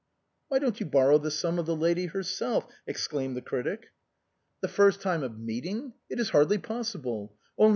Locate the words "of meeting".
5.21-5.93